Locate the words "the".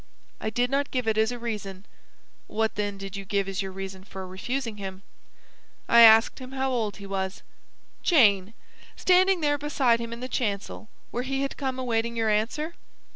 10.19-10.27